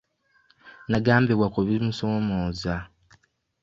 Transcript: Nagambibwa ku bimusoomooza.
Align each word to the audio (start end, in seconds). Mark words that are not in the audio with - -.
Nagambibwa 0.89 1.47
ku 1.53 1.59
bimusoomooza. 1.67 2.75